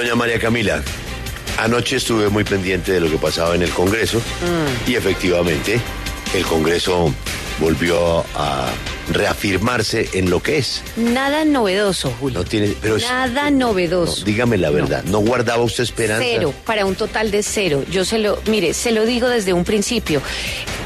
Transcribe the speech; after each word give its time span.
Doña 0.00 0.14
María 0.14 0.38
Camila, 0.38 0.82
anoche 1.58 1.96
estuve 1.96 2.30
muy 2.30 2.42
pendiente 2.42 2.90
de 2.92 3.00
lo 3.00 3.10
que 3.10 3.18
pasaba 3.18 3.54
en 3.54 3.60
el 3.62 3.68
Congreso 3.68 4.16
Mm. 4.18 4.90
y 4.90 4.94
efectivamente 4.94 5.78
el 6.34 6.42
Congreso 6.46 7.12
volvió 7.58 8.24
a 8.34 8.70
reafirmarse 9.12 10.08
en 10.14 10.30
lo 10.30 10.42
que 10.42 10.56
es. 10.56 10.82
Nada 10.96 11.44
novedoso, 11.44 12.14
Julio. 12.18 12.38
No 12.38 12.44
tiene, 12.46 12.74
pero 12.80 12.96
es- 12.96 13.02
Nada 13.02 13.50
novedoso. 13.50 14.20
no, 14.20 14.24
dígame 14.24 14.56
la 14.56 14.70
verdad, 14.70 15.04
¿no 15.04 15.18
guardaba 15.18 15.62
usted 15.62 15.82
esperanza? 15.82 16.24
Cero, 16.26 16.54
para 16.64 16.86
un 16.86 16.94
total 16.94 17.30
de 17.30 17.42
cero. 17.42 17.84
Yo 17.90 18.06
se 18.06 18.16
lo, 18.18 18.40
mire, 18.46 18.72
se 18.72 18.92
lo 18.92 19.04
digo 19.04 19.28
desde 19.28 19.52
un 19.52 19.64
principio. 19.64 20.22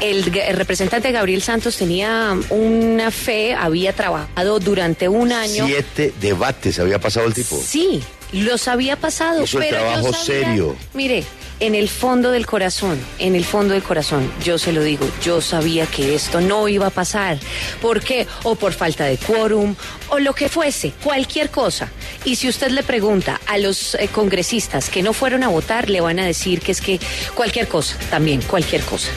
El, 0.01 0.35
el 0.37 0.57
representante 0.57 1.13
Gabriel 1.13 1.41
Santos 1.41 1.77
tenía 1.77 2.37
una 2.49 3.11
fe, 3.11 3.53
había 3.53 3.93
trabajado 3.93 4.59
durante 4.59 5.07
un 5.07 5.31
año. 5.31 5.65
Siete 5.67 6.13
debates 6.19 6.79
había 6.79 6.99
pasado 6.99 7.27
el 7.27 7.33
tipo. 7.33 7.57
Sí, 7.65 8.03
los 8.31 8.67
había 8.67 8.95
pasado. 8.95 9.43
Hizo 9.43 9.59
pero 9.59 9.77
yo 9.77 9.83
trabajo 9.83 10.13
sabía- 10.13 10.45
serio. 10.45 10.75
Mire, 10.93 11.23
en 11.61 11.73
el 11.73 11.87
fondo 11.87 12.31
del 12.31 12.45
corazón, 12.45 12.99
en 13.17 13.33
el 13.33 13.45
fondo 13.45 13.73
del 13.73 13.83
corazón, 13.83 14.29
yo 14.43 14.57
se 14.57 14.73
lo 14.73 14.83
digo, 14.83 15.07
yo 15.23 15.39
sabía 15.39 15.85
que 15.85 16.13
esto 16.13 16.41
no 16.41 16.67
iba 16.67 16.87
a 16.87 16.89
pasar. 16.89 17.37
¿Por 17.81 18.01
qué? 18.01 18.27
O 18.43 18.55
por 18.55 18.73
falta 18.73 19.05
de 19.05 19.15
quórum, 19.17 19.73
o 20.09 20.19
lo 20.19 20.33
que 20.33 20.49
fuese, 20.49 20.91
cualquier 21.01 21.49
cosa. 21.51 21.89
Y 22.25 22.35
si 22.35 22.49
usted 22.49 22.71
le 22.71 22.83
pregunta 22.83 23.39
a 23.47 23.57
los 23.57 23.95
eh, 23.95 24.09
congresistas 24.11 24.89
que 24.89 25.01
no 25.01 25.13
fueron 25.13 25.43
a 25.43 25.47
votar, 25.47 25.89
le 25.89 26.01
van 26.01 26.19
a 26.19 26.25
decir 26.25 26.59
que 26.59 26.73
es 26.73 26.81
que 26.81 26.99
cualquier 27.35 27.69
cosa, 27.69 27.95
también, 28.09 28.41
cualquier 28.41 28.81
cosa. 28.81 29.07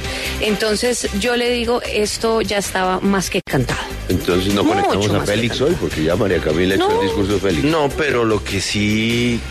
Entonces, 0.40 1.08
yo 1.18 1.36
le 1.36 1.50
digo, 1.50 1.82
esto 1.82 2.40
ya 2.40 2.58
estaba 2.58 3.00
más 3.00 3.30
que 3.30 3.40
cantado. 3.44 3.80
Entonces 4.08 4.54
no 4.54 4.62
Mucho 4.64 4.82
conectamos 4.86 5.22
a 5.22 5.26
Félix 5.26 5.60
hoy 5.60 5.76
porque 5.78 6.04
ya 6.04 6.16
María 6.16 6.38
Camila 6.40 6.76
echó 6.76 6.88
No. 6.88 7.00
el 7.02 7.06
discurso 7.08 7.32
de 7.34 7.40
Félix. 7.40 7.64
No, 7.64 7.88
pero 7.90 8.24
lo 8.24 8.42
que 8.42 8.60
sí 8.60 8.97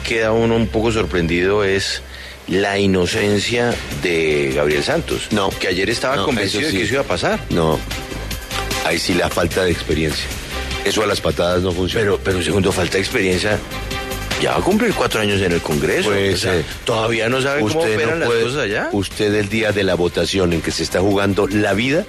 queda 0.08 0.32
uno 0.32 0.56
un 0.56 0.68
poco 0.68 0.92
sorprendido 0.92 1.64
es 1.64 2.02
la 2.48 2.80
inocencia 2.80 3.74
de 4.02 4.54
Gabriel 4.56 4.84
Santos. 4.84 5.28
No. 5.32 5.50
Que 5.50 5.68
ayer 5.68 5.90
estaba 5.90 6.16
No, 6.16 6.26
convencido 6.26 6.68
de 6.68 6.72
que 6.74 6.84
eso 6.84 6.94
iba 6.94 7.02
a 7.02 7.06
pasar. 7.08 7.40
No, 7.50 7.80
ahí 8.86 8.98
sí 9.00 9.14
la 9.14 9.30
falta 9.30 9.64
de 9.64 9.72
experiencia. 9.72 10.26
Eso 10.86 11.04
a 11.04 11.08
las 11.08 11.20
patadas 11.20 11.62
no 11.62 11.72
funciona. 11.74 12.04
Pero, 12.04 12.20
pero 12.24 12.42
segundo, 12.42 12.72
falta 12.72 12.94
de 12.94 13.00
experiencia. 13.00 13.60
Ya 14.42 14.52
va 14.52 14.58
a 14.58 14.62
cumplir 14.62 14.94
cuatro 14.94 15.20
años 15.20 15.42
en 15.42 15.52
el 15.52 15.62
Congreso. 15.62 16.10
Pues, 16.10 16.36
O 16.36 16.38
sea, 16.38 16.56
eh, 16.60 16.64
todavía 16.86 17.28
no 17.28 17.42
sabe 17.42 17.62
cómo 17.62 17.80
operan 17.82 18.20
las 18.20 18.28
puede- 18.30 18.44
cosas 18.44 18.60
allá. 18.60 18.90
Usted 18.92 19.34
el 19.34 19.50
día 19.50 19.72
de 19.72 19.84
la 19.84 19.96
votación 19.96 20.54
en 20.54 20.62
que 20.62 20.72
se 20.72 20.84
está 20.84 21.00
jugando 21.02 21.48
la 21.48 21.74
vida 21.74 22.06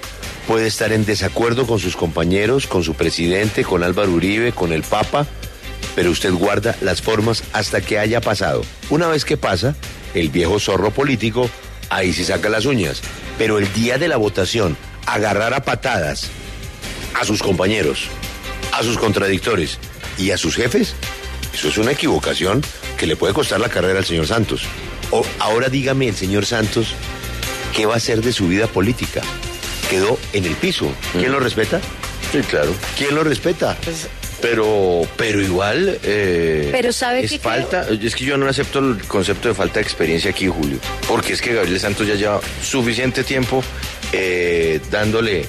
puede 0.47 0.67
estar 0.67 0.93
en 0.93 1.05
desacuerdo 1.05 1.65
con 1.67 1.79
sus 1.79 1.95
compañeros, 1.95 2.67
con 2.67 2.83
su 2.83 2.93
presidente, 2.93 3.63
con 3.63 3.83
Álvaro 3.83 4.11
Uribe, 4.11 4.51
con 4.51 4.71
el 4.71 4.83
Papa, 4.83 5.25
pero 5.95 6.11
usted 6.11 6.33
guarda 6.33 6.75
las 6.81 7.01
formas 7.01 7.43
hasta 7.53 7.81
que 7.81 7.99
haya 7.99 8.21
pasado. 8.21 8.63
Una 8.89 9.07
vez 9.07 9.25
que 9.25 9.37
pasa, 9.37 9.75
el 10.13 10.29
viejo 10.29 10.59
zorro 10.59 10.91
político 10.91 11.49
ahí 11.89 12.13
sí 12.13 12.23
saca 12.23 12.49
las 12.49 12.65
uñas. 12.65 13.01
Pero 13.37 13.57
el 13.57 13.71
día 13.73 13.97
de 13.97 14.07
la 14.07 14.17
votación, 14.17 14.77
agarrar 15.05 15.53
a 15.53 15.63
patadas 15.63 16.29
a 17.19 17.25
sus 17.25 17.41
compañeros, 17.41 18.07
a 18.73 18.83
sus 18.83 18.97
contradictores 18.97 19.79
y 20.17 20.31
a 20.31 20.37
sus 20.37 20.55
jefes, 20.55 20.93
eso 21.53 21.67
es 21.67 21.77
una 21.77 21.91
equivocación 21.91 22.61
que 22.97 23.07
le 23.07 23.15
puede 23.15 23.33
costar 23.33 23.59
la 23.59 23.69
carrera 23.69 23.99
al 23.99 24.05
señor 24.05 24.27
Santos. 24.27 24.63
O, 25.11 25.25
ahora 25.39 25.69
dígame 25.69 26.07
el 26.07 26.15
señor 26.15 26.45
Santos, 26.45 26.93
¿qué 27.75 27.85
va 27.85 27.95
a 27.95 27.97
hacer 27.97 28.21
de 28.21 28.33
su 28.33 28.47
vida 28.47 28.67
política? 28.67 29.21
Quedó 29.89 30.19
en 30.33 30.45
el 30.45 30.55
piso. 30.55 30.91
¿Quién 31.13 31.31
lo 31.31 31.39
respeta? 31.39 31.81
Sí, 32.31 32.39
claro. 32.41 32.71
¿Quién 32.95 33.15
lo 33.15 33.23
respeta? 33.23 33.75
Pero, 34.41 35.01
pero 35.17 35.41
igual. 35.41 35.99
eh, 36.03 36.69
Pero 36.71 36.93
¿sabe 36.93 37.25
es 37.25 37.37
falta. 37.39 37.87
Es 37.89 38.15
que 38.15 38.23
yo 38.25 38.37
no 38.37 38.47
acepto 38.47 38.79
el 38.79 39.03
concepto 39.05 39.49
de 39.49 39.53
falta 39.53 39.75
de 39.75 39.81
experiencia 39.83 40.31
aquí, 40.31 40.47
Julio. 40.47 40.77
Porque 41.07 41.33
es 41.33 41.41
que 41.41 41.53
Gabriel 41.53 41.79
Santos 41.79 42.07
ya 42.07 42.15
lleva 42.15 42.39
suficiente 42.63 43.23
tiempo 43.23 43.63
eh, 44.13 44.79
dándole 44.91 45.45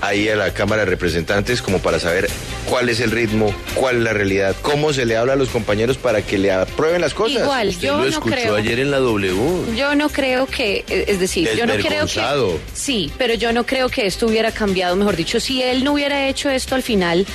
ahí 0.00 0.28
a 0.28 0.36
la 0.36 0.52
Cámara 0.52 0.84
de 0.84 0.90
Representantes 0.90 1.62
como 1.62 1.78
para 1.78 1.98
saber 1.98 2.28
cuál 2.68 2.88
es 2.90 3.00
el 3.00 3.10
ritmo, 3.10 3.54
cuál 3.74 3.96
es 3.96 4.02
la 4.02 4.12
realidad, 4.12 4.54
cómo 4.62 4.92
se 4.92 5.06
le 5.06 5.16
habla 5.16 5.32
a 5.32 5.36
los 5.36 5.48
compañeros 5.48 5.96
para 5.96 6.20
que 6.22 6.36
le 6.38 6.52
aprueben 6.52 7.00
las 7.00 7.14
cosas. 7.14 7.42
Igual, 7.42 7.68
Usted 7.68 7.86
yo 7.88 7.96
lo 7.96 8.02
no 8.04 8.08
escuchó 8.10 8.34
creo. 8.36 8.56
ayer 8.56 8.78
en 8.80 8.90
la 8.90 8.98
W. 8.98 9.74
Yo 9.76 9.94
no 9.94 10.10
creo 10.10 10.46
que, 10.46 10.84
eh, 10.88 11.04
es 11.08 11.18
decir, 11.18 11.48
yo 11.56 11.66
no 11.66 11.74
creo 11.76 12.06
que... 12.06 12.58
Sí, 12.74 13.10
pero 13.18 13.34
yo 13.34 13.52
no 13.54 13.64
creo 13.64 13.88
que 13.88 14.06
esto 14.06 14.26
hubiera 14.26 14.52
cambiado, 14.52 14.94
mejor 14.96 15.16
dicho, 15.16 15.40
si 15.40 15.62
él 15.62 15.82
no 15.82 15.94
hubiera 15.94 16.28
hecho 16.28 16.50
esto 16.50 16.74
al 16.74 16.82
final, 16.82 17.26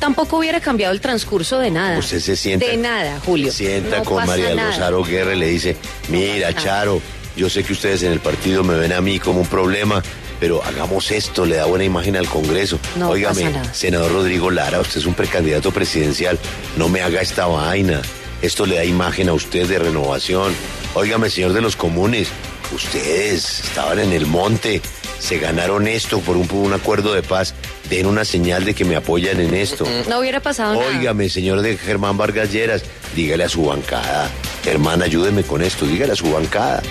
tampoco 0.00 0.38
hubiera 0.38 0.60
cambiado 0.60 0.92
el 0.92 1.00
transcurso 1.00 1.58
de 1.60 1.70
nada. 1.70 1.98
Usted 1.98 2.18
se 2.18 2.34
sienta. 2.34 2.66
De 2.66 2.76
nada, 2.76 3.20
Julio. 3.24 3.52
Sienta 3.52 3.98
No 3.98 4.04
con 4.04 4.26
María 4.26 4.46
del 4.48 4.56
nada. 4.56 4.70
Rosario 4.70 5.04
Guerra 5.04 5.34
y 5.34 5.38
le 5.38 5.46
dice: 5.46 5.76
Mira. 6.08 6.52
Charo, 6.56 7.00
yo 7.36 7.48
sé 7.48 7.62
que 7.62 7.72
ustedes 7.72 8.02
en 8.02 8.10
el 8.12 8.18
partido 8.20 8.64
me 8.64 8.74
ven 8.74 8.92
a 8.92 9.00
mí 9.00 9.20
como 9.20 9.40
un 9.40 9.46
problema, 9.46 10.02
pero 10.40 10.62
hagamos 10.64 11.10
esto, 11.12 11.46
le 11.46 11.56
da 11.56 11.66
buena 11.66 11.84
imagen 11.84 12.16
al 12.16 12.26
Congreso. 12.28 12.80
No 12.96 13.10
Óigame, 13.10 13.42
pasa 13.42 13.50
nada. 13.50 13.74
senador 13.74 14.10
Rodrigo 14.12 14.50
Lara, 14.50 14.80
usted 14.80 14.98
es 14.98 15.06
un 15.06 15.14
precandidato 15.14 15.70
presidencial, 15.70 16.38
no 16.76 16.88
me 16.88 17.02
haga 17.02 17.20
esta 17.20 17.46
vaina. 17.46 18.02
Esto 18.42 18.64
le 18.66 18.76
da 18.76 18.84
imagen 18.84 19.28
a 19.28 19.34
usted 19.34 19.68
de 19.68 19.78
renovación. 19.78 20.54
Óigame, 20.94 21.28
señor 21.30 21.52
de 21.52 21.60
los 21.60 21.76
comunes, 21.76 22.28
ustedes 22.74 23.60
estaban 23.64 23.98
en 23.98 24.12
el 24.12 24.26
monte, 24.26 24.80
se 25.20 25.38
ganaron 25.38 25.86
esto 25.86 26.18
por 26.20 26.36
un, 26.36 26.48
por 26.48 26.58
un 26.58 26.72
acuerdo 26.72 27.14
de 27.14 27.22
paz. 27.22 27.54
Den 27.88 28.06
una 28.06 28.24
señal 28.24 28.64
de 28.64 28.74
que 28.74 28.84
me 28.84 28.96
apoyan 28.96 29.40
en 29.40 29.54
esto. 29.54 29.86
No 30.08 30.18
hubiera 30.18 30.40
pasado 30.40 30.74
nada. 30.74 30.86
Óigame, 30.88 31.28
señor 31.28 31.60
de 31.60 31.76
Germán 31.76 32.16
Vargas 32.16 32.50
Lleras, 32.50 32.82
dígale 33.14 33.44
a 33.44 33.48
su 33.48 33.66
bancada, 33.66 34.30
Germán, 34.64 35.02
ayúdeme 35.02 35.42
con 35.42 35.62
esto, 35.62 35.86
dígale 35.86 36.12
a 36.12 36.16
su 36.16 36.32
bancada. 36.32 36.82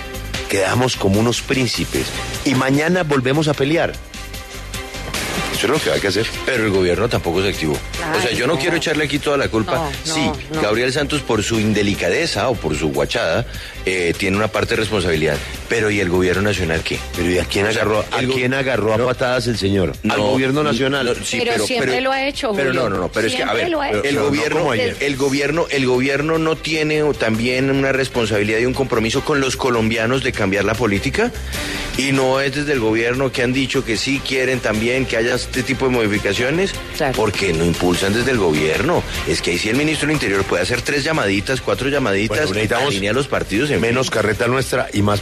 Quedamos 0.48 0.96
como 0.96 1.20
unos 1.20 1.42
príncipes 1.42 2.06
y 2.44 2.54
mañana 2.54 3.02
volvemos 3.02 3.48
a 3.48 3.54
pelear. 3.54 3.92
Eso 5.52 5.66
es 5.66 5.72
lo 5.72 5.78
que 5.78 5.90
hay 5.90 6.00
que 6.00 6.08
hacer. 6.08 6.26
Pero 6.46 6.64
el 6.64 6.70
gobierno 6.70 7.08
tampoco 7.08 7.42
se 7.42 7.50
activó. 7.50 7.76
Ay, 8.02 8.18
o 8.18 8.22
sea, 8.22 8.32
yo 8.32 8.46
no, 8.46 8.54
no. 8.54 8.58
quiero 8.58 8.76
echarle 8.76 9.04
aquí 9.04 9.18
toda 9.18 9.36
la 9.36 9.48
culpa. 9.48 9.74
No, 9.74 9.84
no, 9.84 10.14
sí, 10.14 10.46
no. 10.54 10.62
Gabriel 10.62 10.90
Santos 10.92 11.20
por 11.20 11.42
su 11.42 11.60
indelicadeza 11.60 12.48
o 12.48 12.54
por 12.54 12.76
su 12.76 12.88
guachada 12.88 13.44
eh, 13.84 14.14
tiene 14.16 14.38
una 14.38 14.48
parte 14.48 14.70
de 14.70 14.80
responsabilidad. 14.80 15.36
Pero 15.70 15.90
¿y 15.90 16.00
el 16.00 16.10
gobierno 16.10 16.42
nacional 16.42 16.82
qué? 16.82 16.98
Pero 17.16 17.30
¿y 17.30 17.38
a 17.38 17.44
quién 17.46 17.64
O 17.66 17.72
sea, 17.72 17.82
agarró, 17.82 18.00
a 18.10 18.18
quién 18.18 18.52
agarró 18.52 18.92
a 18.92 18.98
patadas 18.98 19.46
el 19.46 19.56
señor? 19.56 19.92
Al 20.02 20.18
No, 20.18 20.26
gobierno 20.32 20.62
no, 20.62 20.72
nacional. 20.72 21.06
no, 21.06 21.14
sí, 21.24 21.38
Pero 21.42 21.64
siempre 21.64 22.00
lo 22.02 22.10
ha 22.12 22.26
hecho, 22.26 22.52
Pero 22.54 22.74
no, 22.74 22.90
no, 22.90 22.98
no, 22.98 23.08
pero 23.08 23.28
es 23.28 23.34
que, 23.36 23.42
a 23.44 23.52
ver, 23.54 23.70
lo 23.70 23.80
ha 23.80 23.88
el 23.90 24.14
no 24.16 24.24
gobierno, 24.24 24.72
ayer. 24.72 24.96
el 25.00 25.16
gobierno, 25.16 25.66
el 25.70 25.86
gobierno 25.86 26.38
no 26.38 26.56
tiene 26.56 27.02
también 27.18 27.70
una 27.70 27.92
responsabilidad 27.92 28.58
y 28.58 28.66
un 28.66 28.74
compromiso 28.74 29.24
con 29.24 29.40
los 29.40 29.56
colombianos 29.56 30.22
de 30.24 30.32
cambiar 30.32 30.64
la 30.64 30.74
política 30.74 31.30
y 31.96 32.12
no 32.12 32.40
es 32.40 32.54
desde 32.54 32.72
el 32.72 32.80
gobierno 32.80 33.30
que 33.30 33.42
han 33.44 33.52
dicho 33.52 33.84
que 33.84 33.96
sí 33.96 34.20
quieren 34.26 34.58
también 34.60 35.06
que 35.06 35.16
haya 35.18 35.36
este 35.36 35.62
tipo 35.62 35.86
de 35.86 35.92
modificaciones, 35.92 36.72
Claro. 36.96 37.14
porque 37.16 37.52
no 37.52 37.64
impulsan 37.64 38.12
desde 38.12 38.32
el 38.32 38.38
gobierno. 38.38 39.02
Es 39.28 39.40
que 39.40 39.52
ahí 39.52 39.58
sí 39.58 39.68
el 39.68 39.76
ministro 39.76 40.06
del 40.08 40.14
Interior 40.16 40.42
puede 40.44 40.62
hacer 40.64 40.82
tres 40.82 41.04
llamaditas, 41.04 41.60
cuatro 41.60 41.88
llamaditas, 41.88 42.38
Bueno, 42.38 42.50
necesitamos 42.54 42.88
alinear 42.88 43.14
los 43.14 43.28
partidos 43.28 43.70
en 43.70 43.80
Menos 43.80 44.10
carreta 44.10 44.46
nuestra 44.48 44.88
y 44.92 45.02
más 45.02 45.20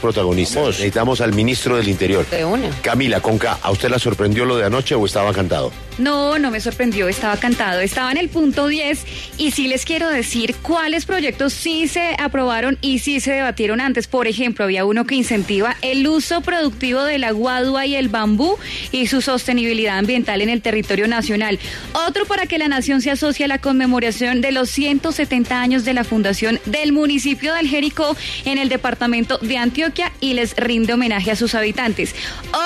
Vamos. 0.54 0.76
Necesitamos 0.76 1.20
al 1.20 1.32
ministro 1.32 1.76
del 1.76 1.88
Interior. 1.88 2.28
De 2.30 2.44
una. 2.44 2.70
Camila, 2.82 3.20
Conca, 3.20 3.58
¿a 3.62 3.70
usted 3.70 3.88
la 3.88 3.98
sorprendió 3.98 4.44
lo 4.44 4.56
de 4.56 4.64
anoche 4.64 4.94
o 4.94 5.04
estaba 5.04 5.32
cantado? 5.32 5.72
No, 5.98 6.38
no 6.38 6.52
me 6.52 6.60
sorprendió, 6.60 7.08
estaba 7.08 7.36
cantado. 7.38 7.80
Estaba 7.80 8.12
en 8.12 8.18
el 8.18 8.28
punto 8.28 8.68
10 8.68 9.04
y 9.36 9.50
sí 9.50 9.66
les 9.66 9.84
quiero 9.84 10.08
decir 10.08 10.54
cuáles 10.62 11.06
proyectos 11.06 11.52
sí 11.52 11.88
se 11.88 12.14
aprobaron 12.18 12.78
y 12.80 13.00
sí 13.00 13.18
se 13.18 13.32
debatieron 13.32 13.80
antes. 13.80 14.06
Por 14.06 14.28
ejemplo, 14.28 14.64
había 14.64 14.84
uno 14.84 15.06
que 15.06 15.16
incentiva 15.16 15.76
el 15.82 16.06
uso 16.06 16.40
productivo 16.40 17.02
de 17.02 17.18
la 17.18 17.32
guadua 17.32 17.84
y 17.84 17.96
el 17.96 18.08
bambú 18.08 18.56
y 18.92 19.08
su 19.08 19.20
sostenibilidad 19.20 19.98
ambiental 19.98 20.40
en 20.40 20.50
el 20.50 20.62
territorio 20.62 21.08
nacional. 21.08 21.58
Otro 22.06 22.26
para 22.26 22.46
que 22.46 22.58
la 22.58 22.68
nación 22.68 23.02
se 23.02 23.10
asocie 23.10 23.46
a 23.46 23.48
la 23.48 23.58
conmemoración 23.58 24.40
de 24.40 24.52
los 24.52 24.70
170 24.70 25.60
años 25.60 25.84
de 25.84 25.94
la 25.94 26.04
fundación 26.04 26.60
del 26.64 26.92
municipio 26.92 27.54
del 27.54 27.66
Jericó 27.66 28.16
en 28.44 28.58
el 28.58 28.68
departamento 28.68 29.38
de 29.38 29.56
Antioquia 29.56 30.12
y 30.20 30.27
les 30.34 30.56
rinde 30.56 30.92
homenaje 30.92 31.30
a 31.30 31.36
sus 31.36 31.54
habitantes. 31.54 32.14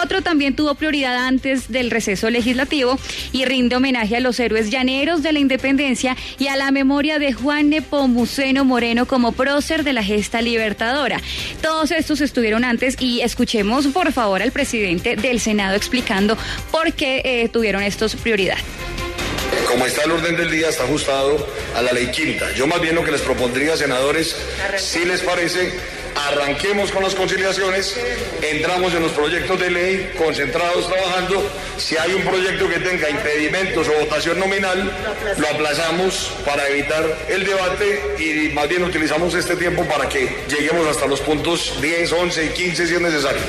Otro 0.02 0.22
también 0.22 0.54
tuvo 0.54 0.74
prioridad 0.74 1.16
antes 1.16 1.70
del 1.70 1.90
receso 1.90 2.30
legislativo 2.30 2.98
y 3.32 3.44
rinde 3.44 3.76
homenaje 3.76 4.16
a 4.16 4.20
los 4.20 4.38
héroes 4.40 4.70
llaneros 4.70 5.22
de 5.22 5.32
la 5.32 5.38
independencia 5.38 6.16
y 6.38 6.48
a 6.48 6.56
la 6.56 6.70
memoria 6.70 7.18
de 7.18 7.32
Juan 7.32 7.70
Nepomuceno 7.70 8.64
Moreno 8.64 9.06
como 9.06 9.32
prócer 9.32 9.84
de 9.84 9.92
la 9.92 10.02
gesta 10.02 10.42
libertadora. 10.42 11.20
Todos 11.60 11.90
estos 11.90 12.20
estuvieron 12.20 12.64
antes 12.64 12.96
y 13.00 13.20
escuchemos 13.20 13.86
por 13.88 14.12
favor 14.12 14.42
al 14.42 14.52
presidente 14.52 15.16
del 15.16 15.40
Senado 15.40 15.76
explicando 15.76 16.36
por 16.70 16.92
qué 16.92 17.22
eh, 17.24 17.48
tuvieron 17.48 17.82
estos 17.82 18.16
prioridad. 18.16 18.58
Como 19.68 19.86
está 19.86 20.04
el 20.04 20.12
orden 20.12 20.36
del 20.36 20.50
día, 20.50 20.68
está 20.68 20.84
ajustado 20.84 21.46
a 21.74 21.82
la 21.82 21.92
ley 21.92 22.10
quinta. 22.10 22.52
Yo 22.54 22.66
más 22.66 22.80
bien 22.80 22.94
lo 22.94 23.04
que 23.04 23.10
les 23.10 23.20
propondría, 23.22 23.76
senadores, 23.76 24.36
si 24.78 25.04
les 25.04 25.20
parece, 25.20 25.72
arranquemos 26.14 26.90
con 26.90 27.02
las 27.02 27.14
conciliaciones, 27.14 27.96
entramos 28.42 28.94
en 28.94 29.02
los 29.02 29.12
proyectos 29.12 29.58
de 29.58 29.70
ley, 29.70 30.12
concentrados 30.16 30.88
trabajando. 30.88 31.50
Si 31.76 31.96
hay 31.96 32.12
un 32.12 32.22
proyecto 32.22 32.68
que 32.68 32.80
tenga 32.80 33.10
impedimentos 33.10 33.88
o 33.88 33.92
votación 34.04 34.38
nominal, 34.38 34.90
lo 35.36 35.48
aplazamos 35.48 36.32
para 36.44 36.68
evitar 36.68 37.04
el 37.28 37.44
debate 37.44 38.16
y 38.18 38.52
más 38.52 38.68
bien 38.68 38.84
utilizamos 38.84 39.34
este 39.34 39.56
tiempo 39.56 39.84
para 39.84 40.08
que 40.08 40.28
lleguemos 40.48 40.86
hasta 40.86 41.06
los 41.06 41.20
puntos 41.20 41.80
10, 41.80 42.12
11 42.12 42.44
y 42.44 42.48
15 42.50 42.86
si 42.86 42.94
es 42.94 43.00
necesario. 43.00 43.42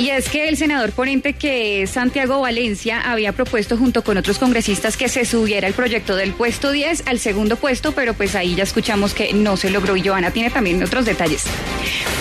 Y 0.00 0.08
es 0.08 0.30
que 0.30 0.48
el 0.48 0.56
senador 0.56 0.92
ponente 0.92 1.34
que 1.34 1.86
Santiago 1.86 2.40
Valencia 2.40 3.02
había 3.02 3.32
propuesto 3.32 3.76
junto 3.76 4.02
con 4.02 4.16
otros 4.16 4.38
congresistas 4.38 4.96
que 4.96 5.10
se 5.10 5.26
subiera 5.26 5.68
el 5.68 5.74
proyecto 5.74 6.16
del 6.16 6.32
puesto 6.32 6.70
10 6.70 7.02
al 7.04 7.18
segundo 7.18 7.56
puesto, 7.56 7.92
pero 7.92 8.14
pues 8.14 8.34
ahí 8.34 8.54
ya 8.54 8.62
escuchamos 8.62 9.12
que 9.12 9.34
no 9.34 9.58
se 9.58 9.68
logró 9.68 9.98
y 9.98 10.02
Joana 10.02 10.30
tiene 10.30 10.48
también 10.48 10.82
otros 10.82 11.04
detalles. 11.04 11.44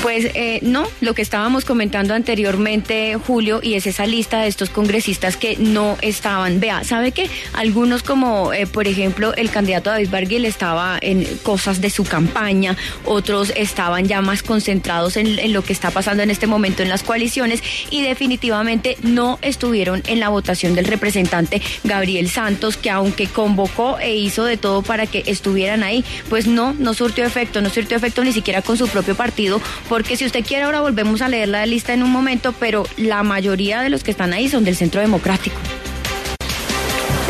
Pues 0.01 0.25
eh, 0.33 0.59
no, 0.61 0.89
lo 0.99 1.13
que 1.13 1.21
estábamos 1.21 1.63
comentando 1.63 2.13
anteriormente, 2.13 3.15
Julio, 3.15 3.61
y 3.63 3.75
es 3.75 3.87
esa 3.87 4.05
lista 4.05 4.41
de 4.41 4.49
estos 4.49 4.69
congresistas 4.69 5.37
que 5.37 5.55
no 5.55 5.97
estaban. 6.01 6.59
Vea, 6.59 6.83
¿sabe 6.83 7.13
qué? 7.13 7.29
Algunos 7.53 8.03
como, 8.03 8.51
eh, 8.51 8.67
por 8.67 8.89
ejemplo, 8.89 9.33
el 9.35 9.51
candidato 9.51 9.89
David 9.89 10.09
Barguil 10.09 10.43
estaba 10.43 10.97
en 11.01 11.23
cosas 11.43 11.79
de 11.79 11.89
su 11.89 12.03
campaña, 12.03 12.75
otros 13.05 13.53
estaban 13.55 14.05
ya 14.05 14.21
más 14.21 14.43
concentrados 14.43 15.15
en, 15.15 15.39
en 15.39 15.53
lo 15.53 15.63
que 15.63 15.71
está 15.71 15.91
pasando 15.91 16.23
en 16.23 16.29
este 16.29 16.45
momento 16.45 16.83
en 16.83 16.89
las 16.89 17.03
coaliciones 17.03 17.63
y 17.89 18.01
definitivamente 18.01 18.97
no 19.01 19.39
estuvieron 19.41 20.03
en 20.07 20.19
la 20.19 20.29
votación 20.29 20.75
del 20.75 20.85
representante 20.85 21.61
Gabriel 21.83 22.29
Santos, 22.29 22.77
que 22.77 22.89
aunque 22.89 23.27
convocó 23.27 23.99
e 23.99 24.15
hizo 24.15 24.45
de 24.45 24.57
todo 24.57 24.81
para 24.81 25.05
que 25.07 25.23
estuvieran 25.25 25.83
ahí, 25.83 26.03
pues 26.29 26.47
no, 26.47 26.73
no 26.73 26.93
surtió 26.93 27.25
efecto, 27.25 27.61
no 27.61 27.69
surtió 27.69 27.97
efecto 27.97 28.23
ni 28.23 28.33
siquiera 28.33 28.61
con 28.61 28.77
su 28.77 28.87
propio 28.87 29.15
partido, 29.15 29.61
porque 29.87 30.17
si 30.17 30.25
usted 30.25 30.45
quiere 30.45 30.63
ahora 30.63 30.81
volvemos 30.81 31.21
a 31.21 31.29
leer 31.29 31.49
la 31.49 31.65
lista 31.65 31.93
en 31.93 32.03
un 32.03 32.11
momento, 32.11 32.53
pero 32.59 32.85
la 32.97 33.23
mayoría 33.23 33.81
de 33.81 33.89
los 33.89 34.03
que 34.03 34.11
están 34.11 34.33
ahí 34.33 34.49
son 34.49 34.63
del 34.63 34.75
Centro 34.75 35.01
Democrático. 35.01 35.57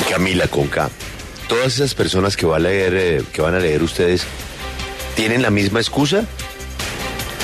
Camila 0.09 0.47
Conca, 0.47 0.89
todas 1.47 1.75
esas 1.75 1.93
personas 1.93 2.35
que, 2.35 2.45
va 2.45 2.55
a 2.55 2.59
leer, 2.59 2.93
eh, 2.95 3.23
que 3.31 3.41
van 3.41 3.53
a 3.53 3.59
leer 3.59 3.83
ustedes, 3.83 4.23
¿tienen 5.15 5.41
la 5.41 5.51
misma 5.51 5.79
excusa? 5.79 6.25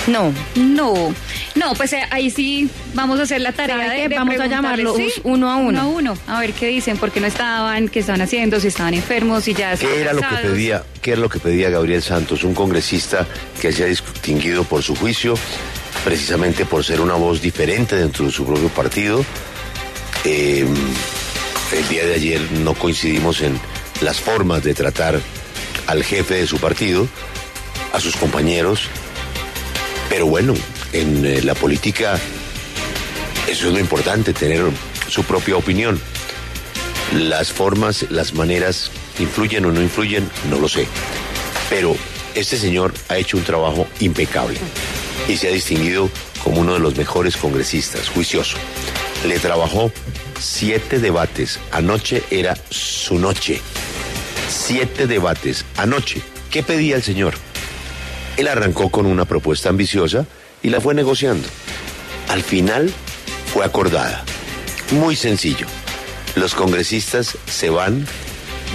No, 0.07 0.33
no. 0.55 1.13
No, 1.55 1.73
pues 1.73 1.93
eh, 1.93 2.01
ahí 2.11 2.29
sí 2.29 2.69
vamos 2.93 3.19
a 3.19 3.23
hacer 3.23 3.39
la 3.39 3.53
tarea 3.53 3.77
¿Sabe 3.77 4.09
de, 4.09 4.15
Vamos 4.15 4.39
a 4.39 4.45
llamarlos 4.47 4.97
¿sí? 4.97 5.09
uno 5.23 5.49
a 5.49 5.55
uno. 5.55 5.67
Uno 5.67 5.81
a 5.81 5.87
uno. 5.87 6.17
A 6.27 6.39
ver 6.41 6.53
qué 6.53 6.67
dicen, 6.67 6.97
por 6.97 7.11
qué 7.11 7.21
no 7.21 7.27
estaban, 7.27 7.87
qué 7.87 7.99
estaban 7.99 8.21
haciendo, 8.21 8.59
si 8.59 8.67
estaban 8.67 8.93
enfermos, 8.93 9.45
si 9.45 9.53
ya 9.53 9.69
¿Qué 9.77 9.85
estaban 9.85 9.99
era 9.99 10.13
lo 10.13 10.21
que 10.21 10.47
pedía? 10.47 10.83
¿Qué 11.01 11.11
era 11.11 11.21
lo 11.21 11.29
que 11.29 11.39
pedía 11.39 11.69
Gabriel 11.69 12.01
Santos, 12.01 12.43
un 12.43 12.53
congresista 12.53 13.25
que 13.61 13.71
se 13.71 13.83
ha 13.83 13.87
distinguido 13.87 14.65
por 14.65 14.83
su 14.83 14.95
juicio, 14.95 15.35
precisamente 16.03 16.65
por 16.65 16.83
ser 16.83 16.99
una 16.99 17.13
voz 17.13 17.41
diferente 17.41 17.95
dentro 17.95 18.25
de 18.25 18.31
su 18.31 18.45
propio 18.45 18.67
partido? 18.69 19.23
Eh, 20.25 20.65
el 21.71 21.87
día 21.87 22.05
de 22.05 22.15
ayer 22.15 22.41
no 22.51 22.73
coincidimos 22.73 23.41
en 23.41 23.57
las 24.01 24.19
formas 24.19 24.63
de 24.63 24.73
tratar 24.73 25.21
al 25.87 26.03
jefe 26.03 26.35
de 26.35 26.47
su 26.47 26.57
partido, 26.57 27.07
a 27.93 27.99
sus 27.99 28.17
compañeros, 28.17 28.89
pero 30.09 30.25
bueno, 30.27 30.53
en 30.95 31.25
eh, 31.25 31.41
la 31.41 31.53
política 31.55 32.19
eso 33.47 33.67
es 33.67 33.73
lo 33.73 33.79
importante, 33.79 34.33
tener 34.33 34.63
su 35.07 35.23
propia 35.23 35.55
opinión. 35.55 35.99
Las 37.13 37.51
formas, 37.51 38.07
las 38.09 38.33
maneras, 38.33 38.89
influyen 39.19 39.65
o 39.65 39.71
no 39.71 39.81
influyen, 39.81 40.27
no 40.49 40.57
lo 40.59 40.67
sé. 40.67 40.87
Pero 41.69 41.95
este 42.33 42.57
señor 42.57 42.91
ha 43.07 43.17
hecho 43.17 43.37
un 43.37 43.43
trabajo 43.43 43.87
impecable 43.99 44.57
y 45.27 45.37
se 45.37 45.47
ha 45.47 45.51
distinguido 45.51 46.09
como 46.43 46.61
uno 46.61 46.73
de 46.73 46.79
los 46.79 46.95
mejores 46.95 47.37
congresistas, 47.37 48.09
juicioso. 48.09 48.57
Le 49.27 49.37
trabajó 49.37 49.91
siete 50.39 50.99
debates. 50.99 51.59
Anoche 51.71 52.23
era 52.31 52.57
su 52.69 53.19
noche. 53.19 53.61
Siete 54.49 55.05
debates. 55.05 55.65
Anoche. 55.77 56.21
¿Qué 56.49 56.63
pedía 56.63 56.95
el 56.95 57.03
señor? 57.03 57.35
Él 58.37 58.47
arrancó 58.47 58.89
con 58.89 59.05
una 59.05 59.25
propuesta 59.25 59.69
ambiciosa 59.69 60.25
y 60.65 60.69
la 60.71 60.81
fue 60.81 60.95
negociando. 60.95 61.47
Al 62.27 62.41
final 62.41 62.91
fue 63.53 63.63
acordada. 63.63 64.25
Muy 64.93 65.15
sencillo. 65.15 65.67
Los 66.33 66.55
congresistas 66.55 67.37
se 67.45 67.69
van 67.69 68.07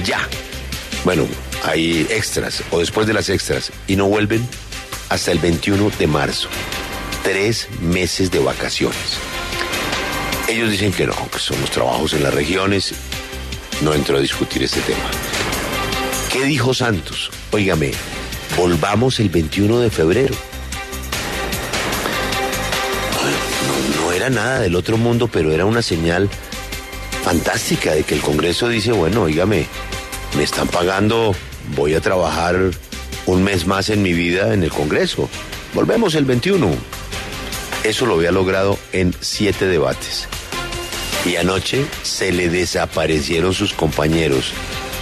ya. 0.04 0.20
Bueno, 1.04 1.26
hay 1.64 2.06
extras 2.08 2.62
o 2.70 2.78
después 2.78 3.08
de 3.08 3.12
las 3.12 3.28
extras 3.28 3.72
y 3.88 3.96
no 3.96 4.06
vuelven 4.06 4.46
hasta 5.08 5.32
el 5.32 5.40
21 5.40 5.90
de 5.98 6.06
marzo. 6.06 6.48
Tres 7.24 7.66
meses 7.80 8.30
de 8.30 8.38
vacaciones. 8.38 9.18
Ellos 10.46 10.70
dicen 10.70 10.92
que 10.92 11.08
no, 11.08 11.14
que 11.28 11.40
son 11.40 11.60
los 11.60 11.72
trabajos 11.72 12.12
en 12.12 12.22
las 12.22 12.32
regiones. 12.32 12.94
No 13.82 13.94
entro 13.94 14.16
a 14.16 14.20
discutir 14.20 14.62
este 14.62 14.80
tema. 14.82 15.10
¿Qué 16.32 16.44
dijo 16.44 16.72
Santos? 16.72 17.32
Óigame, 17.50 17.90
volvamos 18.56 19.18
el 19.18 19.28
21 19.28 19.80
de 19.80 19.90
febrero. 19.90 20.36
No, 23.96 24.12
era 24.12 24.30
nada 24.30 24.60
del 24.60 24.76
otro 24.76 24.96
mundo, 24.96 25.28
pero 25.28 25.52
era 25.52 25.64
una 25.64 25.82
señal 25.82 26.28
fantástica 27.22 27.92
de 27.94 28.02
que 28.04 28.14
el 28.14 28.20
Congreso 28.20 28.68
dice, 28.68 28.92
bueno, 28.92 29.22
óigame, 29.22 29.66
me 30.36 30.42
están 30.42 30.68
pagando, 30.68 31.34
voy 31.76 31.94
a 31.94 32.00
trabajar 32.00 32.70
un 33.26 33.42
mes 33.42 33.66
más 33.66 33.90
en 33.90 34.02
mi 34.02 34.12
vida 34.12 34.54
en 34.54 34.62
el 34.62 34.70
Congreso. 34.70 35.28
Volvemos 35.74 36.14
el 36.14 36.24
21. 36.24 36.70
Eso 37.84 38.06
lo 38.06 38.14
había 38.14 38.32
logrado 38.32 38.78
en 38.92 39.14
siete 39.20 39.66
debates. 39.66 40.28
Y 41.24 41.36
anoche 41.36 41.84
se 42.02 42.32
le 42.32 42.48
desaparecieron 42.48 43.54
sus 43.54 43.72
compañeros 43.72 44.52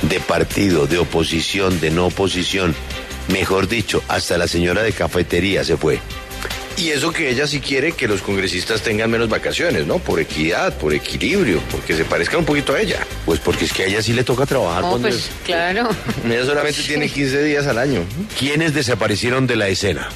de 0.03 0.21
partido, 0.21 0.87
de 0.87 0.99
oposición, 0.99 1.81
de 1.81 1.91
no 1.91 2.07
oposición. 2.07 2.75
Mejor 3.33 3.69
dicho, 3.69 4.03
hasta 4.09 4.39
la 4.39 4.49
señora 4.49 4.83
de 4.83 4.93
cafetería 4.93 5.65
se 5.65 5.77
fue. 5.77 6.01
Y 6.79 6.91
eso 6.91 7.11
que 7.11 7.29
ella 7.31 7.47
sí 7.49 7.59
quiere 7.61 7.93
que 7.93 8.07
los 8.07 8.23
congresistas 8.23 8.83
tengan 8.83 9.11
menos 9.11 9.29
vacaciones, 9.29 9.85
¿no? 9.87 9.99
Por 9.99 10.21
equidad, 10.21 10.77
por 10.79 10.95
equilibrio, 10.95 11.61
porque 11.73 11.97
se 11.97 12.05
parezcan 12.05 12.41
un 12.41 12.45
poquito 12.45 12.73
a 12.73 12.81
ella. 12.81 13.01
Pues 13.27 13.41
porque 13.41 13.65
es 13.65 13.73
que 13.73 13.83
a 13.83 13.87
ella 13.87 14.01
sí 14.01 14.13
le 14.13 14.23
toca 14.23 14.47
trabajar. 14.47 14.83
No, 14.83 14.91
cuando- 14.91 15.09
pues 15.09 15.29
claro. 15.45 15.89
Ella 16.25 16.45
solamente 16.47 16.81
tiene 16.83 17.09
15 17.09 17.43
días 17.43 17.67
al 17.67 17.79
año. 17.79 18.03
¿Quiénes 18.39 18.75
desaparecieron 18.75 19.47
de 19.49 19.57
la 19.57 19.69
escena? 19.69 20.09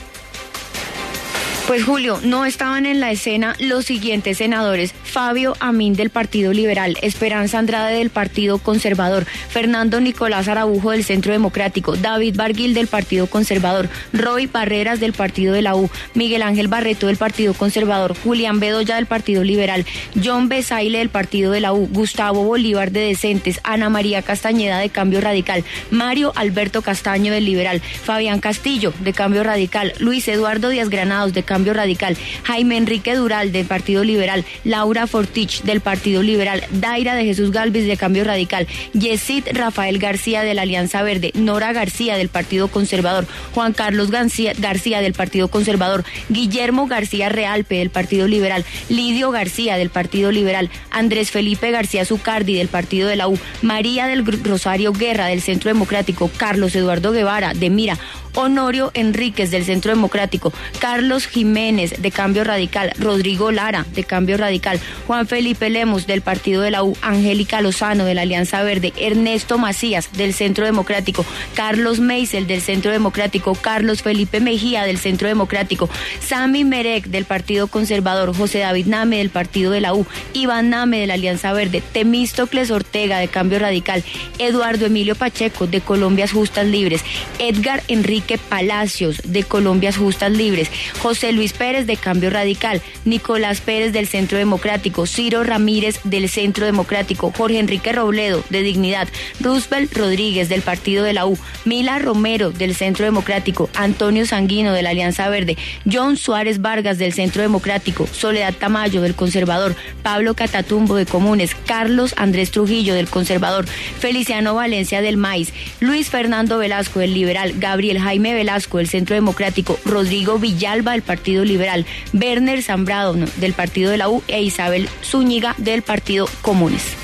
Pues 1.66 1.84
Julio, 1.84 2.20
no 2.22 2.44
estaban 2.44 2.86
en 2.86 3.00
la 3.00 3.10
escena 3.10 3.54
los 3.58 3.84
siguientes 3.86 4.38
senadores. 4.38 4.92
Fabio 5.12 5.54
Amín 5.60 5.92
del 5.92 6.08
Partido 6.08 6.54
Liberal, 6.54 6.96
Esperanza 7.02 7.58
Andrade 7.58 7.98
del 7.98 8.08
Partido 8.08 8.56
Conservador, 8.56 9.26
Fernando 9.26 10.00
Nicolás 10.00 10.48
Araújo 10.48 10.92
del 10.92 11.04
Centro 11.04 11.32
Democrático, 11.32 11.96
David 11.98 12.34
Barguil 12.34 12.72
del 12.72 12.86
Partido 12.86 13.26
Conservador, 13.26 13.90
Roy 14.14 14.46
Barreras 14.46 15.00
del 15.00 15.12
Partido 15.12 15.52
de 15.52 15.60
la 15.60 15.74
U, 15.74 15.90
Miguel 16.14 16.40
Ángel 16.40 16.68
Barreto 16.68 17.08
del 17.08 17.18
Partido 17.18 17.52
Conservador, 17.52 18.16
Julián 18.24 18.58
Bedoya 18.58 18.96
del 18.96 19.04
Partido 19.04 19.44
Liberal, 19.44 19.84
John 20.24 20.48
Besaile 20.48 21.00
del 21.00 21.10
Partido 21.10 21.52
de 21.52 21.60
la 21.60 21.74
U, 21.74 21.90
Gustavo 21.92 22.44
Bolívar 22.44 22.90
de 22.90 23.00
Decentes, 23.00 23.60
Ana 23.64 23.90
María 23.90 24.22
Castañeda 24.22 24.78
de 24.78 24.88
Cambio 24.88 25.20
Radical, 25.20 25.62
Mario 25.90 26.32
Alberto 26.36 26.80
Castaño 26.80 27.34
del 27.34 27.44
Liberal, 27.44 27.82
Fabián 27.82 28.40
Castillo 28.40 28.94
de 29.00 29.12
Cambio 29.12 29.42
Radical, 29.42 29.92
Luis 29.98 30.26
Eduardo 30.28 30.70
Díaz 30.70 30.88
Granados 30.88 31.34
de 31.34 31.42
Cambio 31.42 31.74
Radical, 31.74 32.16
Jaime 32.44 32.78
Enrique 32.78 33.14
Dural 33.14 33.52
del 33.52 33.66
Partido 33.66 34.04
Liberal, 34.04 34.46
Laura 34.64 35.01
Fortich 35.06 35.62
del 35.62 35.80
Partido 35.80 36.22
Liberal, 36.22 36.64
Daira 36.70 37.14
de 37.14 37.24
Jesús 37.24 37.50
Galvez 37.50 37.86
de 37.86 37.96
Cambio 37.96 38.24
Radical, 38.24 38.66
Yesid 38.92 39.44
Rafael 39.52 39.98
García 39.98 40.42
de 40.42 40.54
la 40.54 40.62
Alianza 40.62 41.02
Verde, 41.02 41.32
Nora 41.34 41.72
García 41.72 42.16
del 42.16 42.28
Partido 42.28 42.68
Conservador, 42.68 43.26
Juan 43.54 43.72
Carlos 43.72 44.10
García, 44.10 44.52
García 44.58 45.00
del 45.00 45.12
Partido 45.12 45.48
Conservador, 45.48 46.04
Guillermo 46.28 46.86
García 46.86 47.28
Realpe 47.28 47.76
del 47.76 47.90
Partido 47.90 48.26
Liberal, 48.28 48.64
Lidio 48.88 49.30
García 49.30 49.76
del 49.76 49.90
Partido 49.90 50.32
Liberal, 50.32 50.70
Andrés 50.90 51.30
Felipe 51.30 51.70
García 51.70 52.04
Zucardi 52.04 52.54
del 52.54 52.68
Partido 52.68 53.08
de 53.08 53.16
la 53.16 53.28
U, 53.28 53.38
María 53.62 54.06
del 54.06 54.24
Rosario 54.24 54.92
Guerra 54.92 55.26
del 55.26 55.42
Centro 55.42 55.68
Democrático, 55.68 56.30
Carlos 56.36 56.74
Eduardo 56.74 57.12
Guevara 57.12 57.54
de 57.54 57.70
Mira, 57.70 57.98
Honorio 58.34 58.90
Enríquez 58.94 59.50
del 59.50 59.64
Centro 59.64 59.92
Democrático, 59.92 60.52
Carlos 60.78 61.26
Jiménez 61.26 62.00
de 62.00 62.10
Cambio 62.10 62.44
Radical, 62.44 62.92
Rodrigo 62.98 63.52
Lara 63.52 63.84
de 63.94 64.04
Cambio 64.04 64.36
Radical, 64.36 64.80
Juan 65.06 65.26
Felipe 65.26 65.68
Lemos 65.68 66.06
del 66.06 66.22
Partido 66.22 66.62
de 66.62 66.70
la 66.70 66.82
U, 66.82 66.96
Angélica 67.02 67.60
Lozano 67.60 68.04
de 68.04 68.14
la 68.14 68.22
Alianza 68.22 68.62
Verde, 68.62 68.92
Ernesto 68.96 69.58
Macías 69.58 70.10
del 70.12 70.32
Centro 70.32 70.64
Democrático, 70.64 71.26
Carlos 71.54 72.00
Meisel 72.00 72.46
del 72.46 72.62
Centro 72.62 72.90
Democrático, 72.90 73.54
Carlos 73.54 74.02
Felipe 74.02 74.40
Mejía 74.40 74.84
del 74.84 74.98
Centro 74.98 75.28
Democrático, 75.28 75.90
Sami 76.20 76.64
Merek 76.64 77.06
del 77.06 77.24
Partido 77.24 77.66
Conservador, 77.66 78.34
José 78.34 78.60
David 78.60 78.86
Name 78.86 79.18
del 79.18 79.30
Partido 79.30 79.72
de 79.72 79.80
la 79.80 79.94
U, 79.94 80.06
Iván 80.32 80.70
Name 80.70 81.00
de 81.00 81.06
la 81.06 81.14
Alianza 81.14 81.52
Verde, 81.52 81.82
Temístocles 81.92 82.70
Ortega 82.70 83.18
de 83.18 83.28
Cambio 83.28 83.58
Radical, 83.58 84.02
Eduardo 84.38 84.86
Emilio 84.86 85.16
Pacheco 85.16 85.66
de 85.66 85.80
Colombias 85.80 86.32
Justas 86.32 86.66
Libres, 86.66 87.04
Edgar 87.38 87.82
Enríquez 87.88 88.21
Palacios 88.48 89.20
de 89.24 89.42
Colombias 89.42 89.96
Justas 89.96 90.32
Libres, 90.32 90.70
José 91.00 91.32
Luis 91.32 91.52
Pérez 91.52 91.86
de 91.86 91.96
Cambio 91.96 92.30
Radical, 92.30 92.80
Nicolás 93.04 93.60
Pérez 93.60 93.92
del 93.92 94.06
Centro 94.06 94.38
Democrático, 94.38 95.06
Ciro 95.06 95.44
Ramírez 95.44 96.00
del 96.04 96.28
Centro 96.28 96.66
Democrático, 96.66 97.32
Jorge 97.36 97.58
Enrique 97.58 97.92
Robledo 97.92 98.42
de 98.50 98.62
Dignidad, 98.62 99.08
Roosevelt 99.40 99.96
Rodríguez 99.96 100.48
del 100.48 100.62
Partido 100.62 101.04
de 101.04 101.12
la 101.12 101.26
U, 101.26 101.38
Mila 101.64 101.98
Romero 101.98 102.50
del 102.50 102.74
Centro 102.74 103.04
Democrático, 103.04 103.68
Antonio 103.74 104.26
Sanguino 104.26 104.72
de 104.72 104.82
la 104.82 104.90
Alianza 104.90 105.28
Verde, 105.28 105.56
John 105.90 106.16
Suárez 106.16 106.60
Vargas 106.60 106.98
del 106.98 107.12
Centro 107.12 107.42
Democrático, 107.42 108.06
Soledad 108.06 108.54
Tamayo 108.54 109.02
del 109.02 109.14
Conservador, 109.14 109.74
Pablo 110.02 110.34
Catatumbo 110.34 110.96
de 110.96 111.06
Comunes, 111.06 111.54
Carlos 111.66 112.14
Andrés 112.16 112.50
Trujillo 112.50 112.94
del 112.94 113.08
Conservador, 113.08 113.66
Feliciano 113.66 114.54
Valencia 114.54 115.02
del 115.02 115.16
Maíz, 115.16 115.52
Luis 115.80 116.08
Fernando 116.08 116.58
Velasco 116.58 117.00
del 117.00 117.14
Liberal, 117.14 117.54
Gabriel 117.56 117.98
Jaime 117.98 118.11
Velasco 118.18 118.78
del 118.78 118.88
Centro 118.88 119.14
Democrático, 119.14 119.78
Rodrigo 119.84 120.38
Villalba 120.38 120.92
del 120.92 121.02
Partido 121.02 121.44
Liberal, 121.44 121.86
Werner 122.12 122.62
Zambrado 122.62 123.14
del 123.14 123.52
Partido 123.52 123.90
de 123.90 123.98
la 123.98 124.08
U 124.08 124.22
e 124.28 124.42
Isabel 124.42 124.88
Zúñiga 125.02 125.54
del 125.58 125.82
Partido 125.82 126.28
Comunes. 126.42 127.01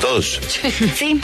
Todos. 0.00 0.40
Sí, 0.96 1.20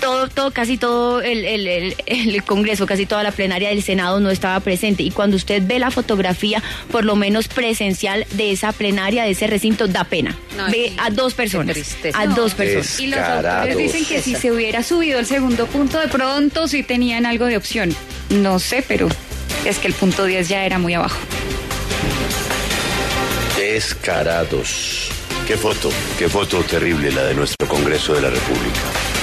todo, 0.00 0.28
todo, 0.28 0.50
casi 0.50 0.76
todo 0.76 1.22
el, 1.22 1.44
el- 1.44 1.66
el- 1.68 1.94
el 2.06 2.42
Congreso, 2.44 2.84
casi 2.86 3.06
toda 3.06 3.22
la 3.22 3.30
plenaria 3.30 3.68
del 3.68 3.82
Senado 3.82 4.18
no 4.20 4.30
estaba 4.30 4.58
presente. 4.60 5.02
Y 5.04 5.10
cuando 5.12 5.36
usted 5.36 5.62
ve 5.64 5.78
la 5.78 5.90
fotografía, 5.90 6.62
por 6.90 7.04
lo 7.04 7.14
menos 7.16 7.46
presencial 7.48 8.26
de 8.32 8.50
esa 8.52 8.72
plenaria, 8.72 9.24
de 9.24 9.30
ese 9.30 9.46
recinto, 9.46 9.86
da 9.86 10.04
pena. 10.04 10.36
Ve 10.70 10.92
a 10.98 11.10
dos 11.10 11.34
personas. 11.34 11.76
A 12.14 12.26
No, 12.26 12.34
dos 12.34 12.54
personas. 12.54 12.98
Y 13.00 13.06
los 13.06 13.18
Descarados. 13.20 13.68
autores 13.68 13.92
dicen 13.92 14.04
que 14.04 14.20
si 14.22 14.34
se 14.34 14.50
hubiera 14.52 14.82
subido 14.82 15.18
el 15.20 15.26
segundo 15.26 15.66
punto, 15.66 16.00
de 16.00 16.08
pronto 16.08 16.66
sí 16.68 16.82
tenían 16.82 17.26
algo 17.26 17.46
de 17.46 17.56
opción. 17.56 17.94
No 18.30 18.58
sé, 18.58 18.84
pero 18.86 19.08
es 19.64 19.78
que 19.78 19.86
el 19.86 19.94
punto 19.94 20.24
10 20.24 20.48
ya 20.48 20.64
era 20.64 20.78
muy 20.78 20.94
abajo. 20.94 21.18
Descarados. 23.56 25.05
Qué 25.46 25.56
foto, 25.56 25.90
qué 26.18 26.28
foto 26.28 26.64
terrible 26.64 27.12
la 27.12 27.22
de 27.22 27.34
nuestro 27.34 27.68
Congreso 27.68 28.14
de 28.14 28.20
la 28.20 28.30
República. 28.30 29.15